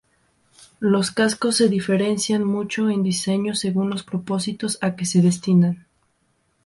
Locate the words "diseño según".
3.03-3.91